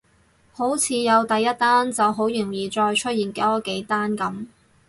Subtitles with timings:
[0.53, 4.47] 好似有第一單就好容易再出現多幾單噉